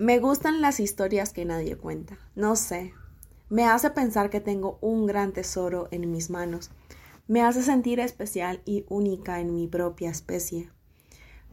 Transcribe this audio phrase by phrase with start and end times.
[0.00, 2.18] Me gustan las historias que nadie cuenta.
[2.36, 2.94] No sé.
[3.48, 6.70] Me hace pensar que tengo un gran tesoro en mis manos.
[7.26, 10.70] Me hace sentir especial y única en mi propia especie.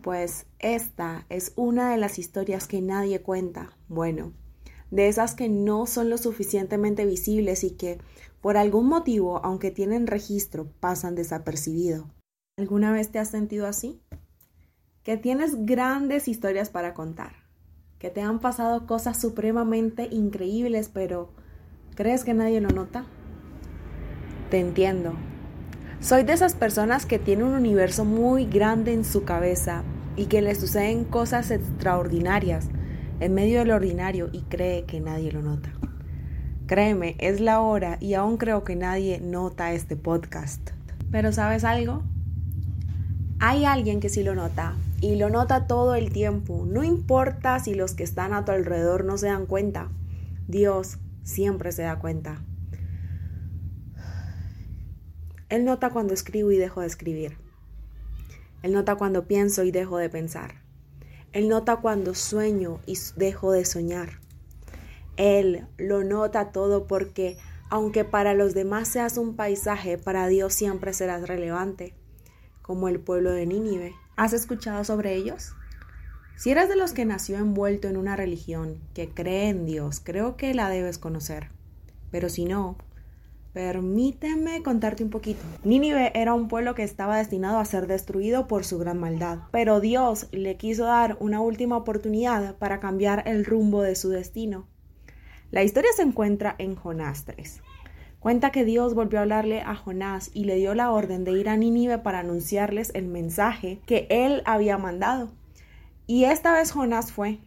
[0.04, 3.76] Pues esta es una de las historias que nadie cuenta.
[3.88, 4.32] Bueno,
[4.92, 7.98] de esas que no son lo suficientemente visibles y que,
[8.42, 12.12] por algún motivo, aunque tienen registro, pasan desapercibido.
[12.60, 14.00] ¿Alguna vez te has sentido así?
[15.02, 17.45] Que tienes grandes historias para contar
[18.00, 21.30] que te han pasado cosas supremamente increíbles, pero
[21.96, 23.06] ¿crees que nadie lo nota?
[24.50, 25.14] Te entiendo.
[26.02, 29.84] Soy de esas personas que tienen un universo muy grande en su cabeza
[30.16, 32.68] y que le suceden cosas extraordinarias
[33.20, 35.72] en medio del ordinario y cree que nadie lo nota.
[36.68, 40.72] Créeme, es la hora y aún creo que nadie nota este podcast.
[41.12, 42.04] Pero ¿sabes algo?
[43.40, 46.66] Hay alguien que sí lo nota y lo nota todo el tiempo.
[46.66, 49.90] No importa si los que están a tu alrededor no se dan cuenta.
[50.48, 52.42] Dios siempre se da cuenta.
[55.50, 57.38] Él nota cuando escribo y dejo de escribir.
[58.64, 60.56] Él nota cuando pienso y dejo de pensar.
[61.34, 64.20] Él nota cuando sueño y dejo de soñar.
[65.18, 67.38] Él lo nota todo porque
[67.70, 71.94] aunque para los demás seas un paisaje, para Dios siempre serás relevante,
[72.62, 73.96] como el pueblo de Nínive.
[74.18, 75.52] ¿Has escuchado sobre ellos?
[76.38, 80.38] Si eres de los que nació envuelto en una religión que cree en Dios, creo
[80.38, 81.50] que la debes conocer.
[82.12, 82.78] Pero si no,
[83.52, 85.42] permíteme contarte un poquito.
[85.66, 89.82] Nínive era un pueblo que estaba destinado a ser destruido por su gran maldad, pero
[89.82, 94.66] Dios le quiso dar una última oportunidad para cambiar el rumbo de su destino.
[95.52, 97.62] La historia se encuentra en Jonás 3.
[98.26, 101.48] Cuenta que Dios volvió a hablarle a Jonás y le dio la orden de ir
[101.48, 105.30] a Nínive para anunciarles el mensaje que él había mandado.
[106.08, 107.38] Y esta vez Jonás fue.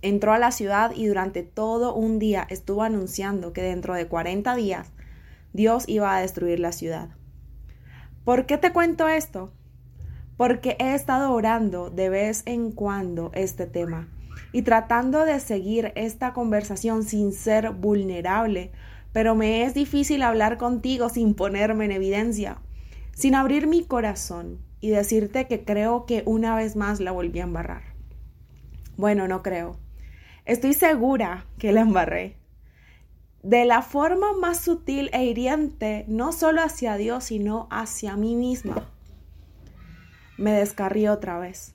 [0.00, 4.54] Entró a la ciudad y durante todo un día estuvo anunciando que dentro de 40
[4.54, 4.92] días
[5.52, 7.10] Dios iba a destruir la ciudad.
[8.24, 9.52] ¿Por qué te cuento esto?
[10.38, 14.08] Porque he estado orando de vez en cuando este tema
[14.52, 18.72] y tratando de seguir esta conversación sin ser vulnerable
[19.12, 22.58] pero me es difícil hablar contigo sin ponerme en evidencia,
[23.14, 27.44] sin abrir mi corazón y decirte que creo que una vez más la volví a
[27.44, 27.82] embarrar.
[28.96, 29.78] Bueno, no creo.
[30.44, 32.36] Estoy segura que la embarré.
[33.42, 38.88] De la forma más sutil e hiriente, no solo hacia Dios, sino hacia mí misma.
[40.36, 41.74] Me descarrí otra vez.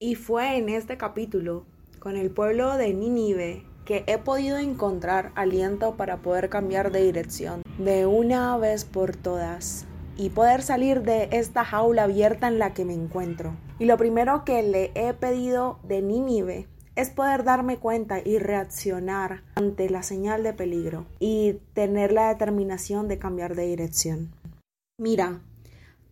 [0.00, 1.66] Y fue en este capítulo,
[1.98, 7.62] con el pueblo de Nínive, que he podido encontrar aliento para poder cambiar de dirección
[7.78, 12.84] de una vez por todas y poder salir de esta jaula abierta en la que
[12.84, 13.56] me encuentro.
[13.78, 19.42] Y lo primero que le he pedido de Nínive es poder darme cuenta y reaccionar
[19.54, 24.34] ante la señal de peligro y tener la determinación de cambiar de dirección.
[25.00, 25.40] Mira,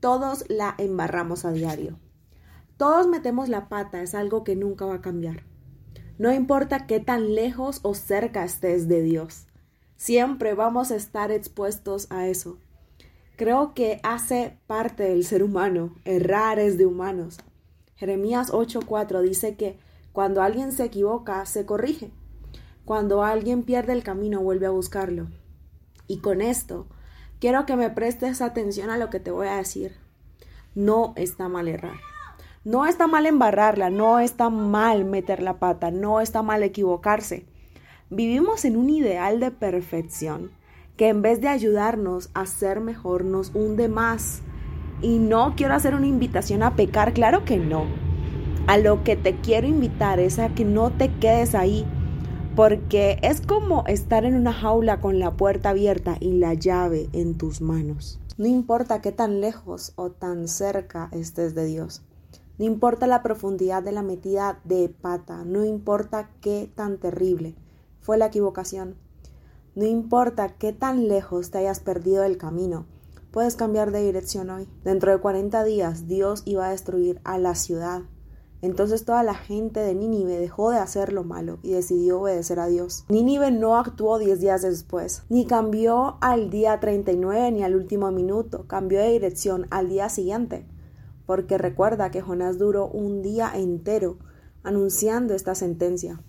[0.00, 1.98] todos la embarramos a diario.
[2.78, 5.42] Todos metemos la pata, es algo que nunca va a cambiar.
[6.18, 9.46] No importa qué tan lejos o cerca estés de Dios,
[9.96, 12.58] siempre vamos a estar expuestos a eso.
[13.36, 17.38] Creo que hace parte del ser humano, errar es de humanos.
[17.96, 19.78] Jeremías 8:4 dice que
[20.12, 22.10] cuando alguien se equivoca, se corrige.
[22.86, 25.26] Cuando alguien pierde el camino, vuelve a buscarlo.
[26.06, 26.86] Y con esto,
[27.40, 29.96] quiero que me prestes atención a lo que te voy a decir.
[30.74, 31.98] No está mal errar.
[32.66, 37.46] No está mal embarrarla, no está mal meter la pata, no está mal equivocarse.
[38.10, 40.50] Vivimos en un ideal de perfección
[40.96, 44.42] que en vez de ayudarnos a ser mejor nos hunde más.
[45.00, 47.84] Y no quiero hacer una invitación a pecar, claro que no.
[48.66, 51.86] A lo que te quiero invitar es a que no te quedes ahí,
[52.56, 57.38] porque es como estar en una jaula con la puerta abierta y la llave en
[57.38, 58.18] tus manos.
[58.38, 62.02] No importa qué tan lejos o tan cerca estés de Dios.
[62.58, 67.54] No importa la profundidad de la metida de pata, no importa qué tan terrible
[68.00, 68.96] fue la equivocación,
[69.74, 72.86] no importa qué tan lejos te hayas perdido del camino,
[73.30, 74.66] puedes cambiar de dirección hoy.
[74.84, 78.04] Dentro de 40 días Dios iba a destruir a la ciudad.
[78.62, 82.68] Entonces toda la gente de Nínive dejó de hacer lo malo y decidió obedecer a
[82.68, 83.04] Dios.
[83.10, 88.64] Nínive no actuó 10 días después, ni cambió al día 39 ni al último minuto,
[88.66, 90.64] cambió de dirección al día siguiente
[91.26, 94.18] porque recuerda que Jonás duró un día entero
[94.62, 96.20] anunciando esta sentencia.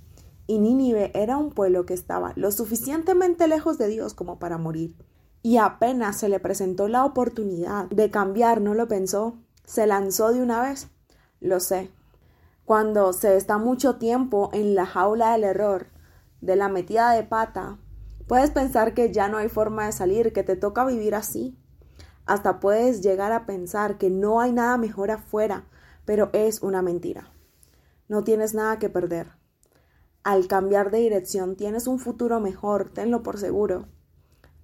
[0.47, 4.95] Y Nínive era un pueblo que estaba lo suficientemente lejos de Dios como para morir.
[5.43, 10.41] Y apenas se le presentó la oportunidad de cambiar, no lo pensó, se lanzó de
[10.41, 10.89] una vez.
[11.39, 11.91] Lo sé.
[12.65, 15.87] Cuando se está mucho tiempo en la jaula del error,
[16.41, 17.77] de la metida de pata,
[18.27, 21.57] puedes pensar que ya no hay forma de salir, que te toca vivir así.
[22.27, 25.63] Hasta puedes llegar a pensar que no hay nada mejor afuera,
[26.05, 27.31] pero es una mentira.
[28.09, 29.31] No tienes nada que perder.
[30.23, 33.87] Al cambiar de dirección tienes un futuro mejor, tenlo por seguro.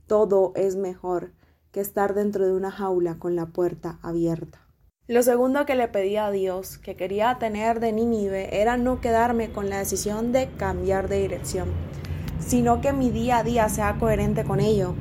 [0.08, 1.32] Todo es mejor
[1.72, 4.60] que estar dentro de una jaula con la puerta abierta.
[5.08, 9.52] Lo segundo que le pedí a Dios que quería tener de Nínive era no quedarme
[9.52, 11.70] con la decisión de cambiar de dirección,
[12.40, 14.96] sino que mi día a día sea coherente con ello.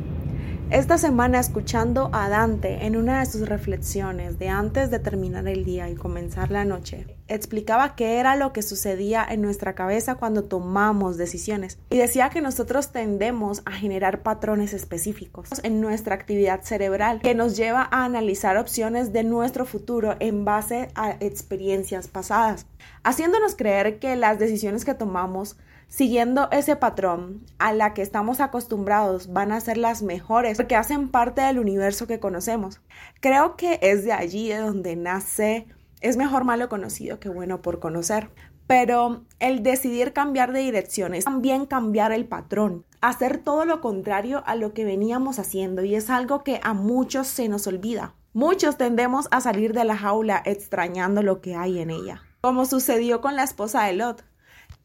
[0.73, 5.67] Esta semana escuchando a Dante en una de sus reflexiones de antes de terminar el
[5.67, 10.45] día y comenzar la noche, explicaba qué era lo que sucedía en nuestra cabeza cuando
[10.45, 11.79] tomamos decisiones.
[11.91, 17.55] Y decía que nosotros tendemos a generar patrones específicos en nuestra actividad cerebral que nos
[17.55, 22.65] lleva a analizar opciones de nuestro futuro en base a experiencias pasadas,
[23.03, 25.59] haciéndonos creer que las decisiones que tomamos
[25.93, 31.11] siguiendo ese patrón a la que estamos acostumbrados van a ser las mejores porque hacen
[31.11, 32.81] parte del universo que conocemos.
[33.21, 35.67] Creo que es de allí de donde nace,
[36.01, 38.31] es mejor malo conocido que bueno por conocer.
[38.67, 44.43] Pero el decidir cambiar de dirección es también cambiar el patrón, hacer todo lo contrario
[44.47, 48.15] a lo que veníamos haciendo y es algo que a muchos se nos olvida.
[48.33, 53.21] Muchos tendemos a salir de la jaula extrañando lo que hay en ella, como sucedió
[53.21, 54.25] con la esposa de Lot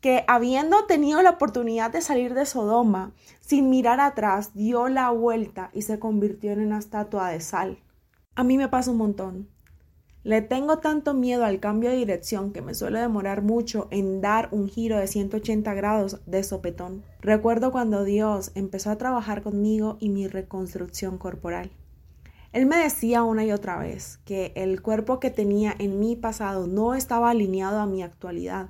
[0.01, 5.71] que habiendo tenido la oportunidad de salir de Sodoma, sin mirar atrás, dio la vuelta
[5.73, 7.79] y se convirtió en una estatua de sal.
[8.35, 9.49] A mí me pasa un montón.
[10.23, 14.49] Le tengo tanto miedo al cambio de dirección que me suele demorar mucho en dar
[14.51, 17.03] un giro de 180 grados de sopetón.
[17.21, 21.71] Recuerdo cuando Dios empezó a trabajar conmigo y mi reconstrucción corporal.
[22.51, 26.67] Él me decía una y otra vez que el cuerpo que tenía en mi pasado
[26.67, 28.69] no estaba alineado a mi actualidad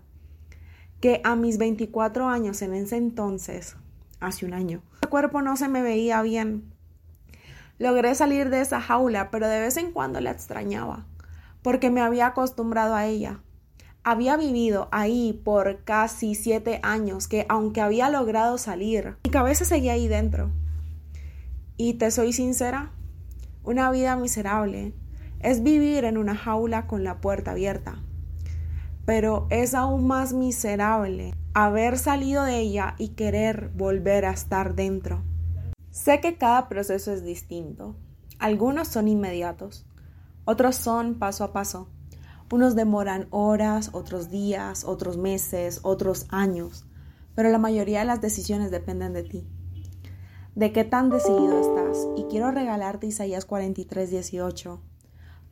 [0.99, 3.75] que a mis 24 años en ese entonces,
[4.19, 6.73] hace un año, el cuerpo no se me veía bien.
[7.77, 11.05] Logré salir de esa jaula, pero de vez en cuando la extrañaba,
[11.61, 13.41] porque me había acostumbrado a ella.
[14.03, 19.93] Había vivido ahí por casi siete años, que aunque había logrado salir, mi cabeza seguía
[19.93, 20.49] ahí dentro.
[21.75, 22.91] Y te soy sincera,
[23.63, 24.93] una vida miserable
[25.39, 28.01] es vivir en una jaula con la puerta abierta
[29.07, 35.23] pero es aún más miserable haber salido de ella y querer volver a estar dentro.
[35.91, 37.95] Sé que cada proceso es distinto.
[38.37, 39.85] Algunos son inmediatos,
[40.43, 41.87] otros son paso a paso.
[42.51, 46.85] Unos demoran horas, otros días, otros meses, otros años,
[47.33, 49.47] pero la mayoría de las decisiones dependen de ti.
[50.53, 52.05] De qué tan decidido estás.
[52.17, 54.81] Y quiero regalarte Isaías 43, 18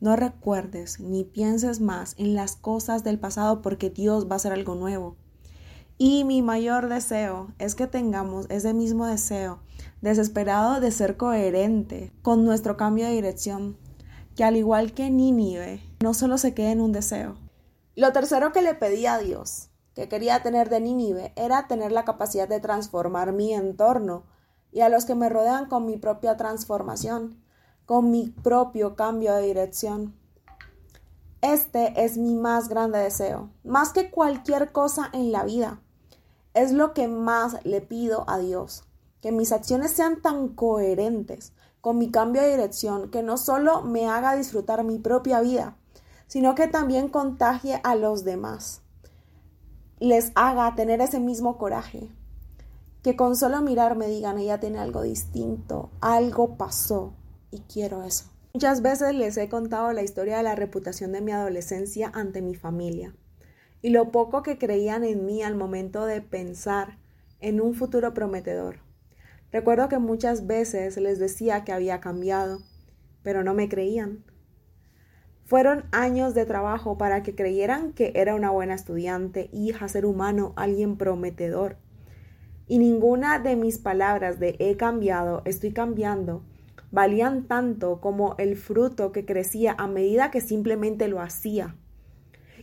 [0.00, 4.52] no recuerdes ni pienses más en las cosas del pasado porque Dios va a hacer
[4.52, 5.16] algo nuevo.
[5.98, 9.60] Y mi mayor deseo es que tengamos ese mismo deseo
[10.02, 13.78] desesperado de ser coherente con nuestro cambio de dirección,
[14.34, 17.36] que al igual que Nínive, no solo se quede en un deseo.
[17.94, 22.04] Lo tercero que le pedí a Dios, que quería tener de Nínive, era tener la
[22.04, 24.24] capacidad de transformar mi entorno
[24.70, 27.42] y a los que me rodean con mi propia transformación
[27.86, 30.14] con mi propio cambio de dirección.
[31.40, 35.80] Este es mi más grande deseo, más que cualquier cosa en la vida.
[36.52, 38.82] Es lo que más le pido a Dios,
[39.20, 44.08] que mis acciones sean tan coherentes con mi cambio de dirección que no solo me
[44.08, 45.76] haga disfrutar mi propia vida,
[46.26, 48.82] sino que también contagie a los demás.
[50.00, 52.10] Les haga tener ese mismo coraje,
[53.04, 57.12] que con solo mirar me digan, ella tiene algo distinto, algo pasó,
[57.50, 58.30] y quiero eso.
[58.54, 62.54] Muchas veces les he contado la historia de la reputación de mi adolescencia ante mi
[62.54, 63.14] familia
[63.82, 66.98] y lo poco que creían en mí al momento de pensar
[67.40, 68.78] en un futuro prometedor.
[69.52, 72.60] Recuerdo que muchas veces les decía que había cambiado,
[73.22, 74.24] pero no me creían.
[75.44, 80.52] Fueron años de trabajo para que creyeran que era una buena estudiante, hija, ser humano,
[80.56, 81.76] alguien prometedor.
[82.66, 86.42] Y ninguna de mis palabras de he cambiado, estoy cambiando,
[86.90, 91.76] valían tanto como el fruto que crecía a medida que simplemente lo hacía.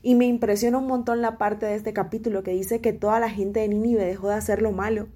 [0.02, 3.30] Y me impresiona un montón la parte de este capítulo que dice que toda la
[3.30, 5.08] gente de Nínive dejó de hacer lo malo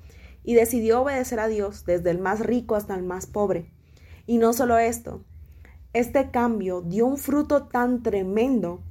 [0.43, 3.69] y decidió obedecer a Dios desde el más rico hasta el más pobre.
[4.25, 5.23] Y no solo esto,
[5.93, 8.81] este cambio dio un fruto tan tremendo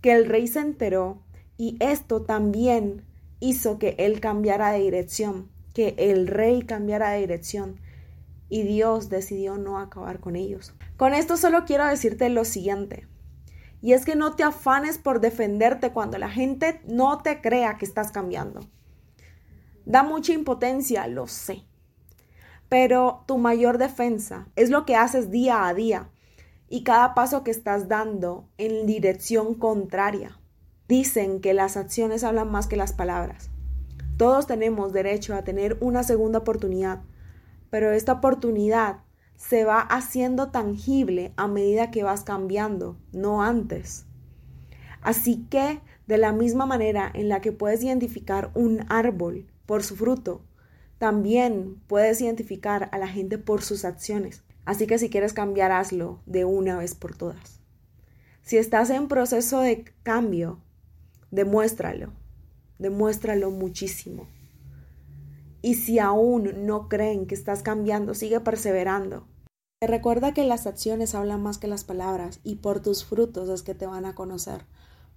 [0.00, 1.22] que el rey se enteró
[1.56, 3.04] y esto también
[3.38, 7.80] hizo que él cambiara de dirección, que el rey cambiara de dirección
[8.48, 10.74] y Dios decidió no acabar con ellos.
[10.96, 13.06] Con esto solo quiero decirte lo siguiente,
[13.80, 17.84] Y es que no te afanes por defenderte cuando la gente no te crea que
[17.84, 18.60] estás cambiando.
[19.84, 21.64] Da mucha impotencia, lo sé.
[22.70, 26.08] Pero tu mayor defensa es lo que haces día a día
[26.68, 30.38] y cada paso que estás dando en dirección contraria.
[30.88, 33.50] Dicen que las acciones hablan más que las palabras.
[34.16, 37.02] Todos tenemos derecho a tener una segunda oportunidad,
[37.74, 38.98] pero esta oportunidad
[39.34, 44.06] se va haciendo tangible a medida que vas cambiando, no antes.
[45.00, 49.96] Así que, de la misma manera en la que puedes identificar un árbol por su
[49.96, 50.44] fruto,
[50.98, 54.44] también puedes identificar a la gente por sus acciones.
[54.64, 57.58] Así que si quieres cambiar, hazlo de una vez por todas.
[58.42, 60.60] Si estás en proceso de cambio,
[61.32, 62.12] demuéstralo,
[62.78, 64.28] demuéstralo muchísimo.
[65.64, 69.26] Y si aún no creen que estás cambiando, sigue perseverando.
[69.80, 73.74] Recuerda que las acciones hablan más que las palabras y por tus frutos es que
[73.74, 74.66] te van a conocer.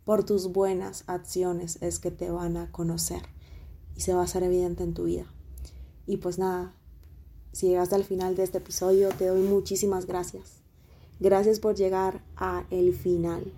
[0.05, 3.23] Por tus buenas acciones es que te van a conocer
[3.97, 5.25] y se va a hacer evidente en tu vida.
[6.05, 6.73] Y pues nada,
[7.51, 10.61] si llegaste al final de este episodio, te doy muchísimas gracias.
[11.19, 13.51] Gracias por llegar a el final.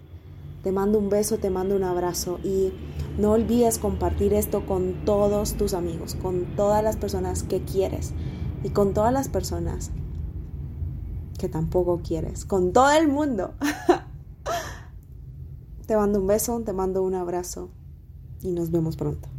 [0.64, 2.74] Te mando un beso, te mando un abrazo y
[3.18, 8.14] no olvides compartir esto con todos tus amigos, con todas las personas que quieres
[8.64, 9.92] y con todas las personas
[11.38, 13.54] que tampoco quieres, con todo el mundo.
[15.88, 17.70] te mando un beso, te mando un abrazo
[18.42, 19.30] y nos vemos pronto.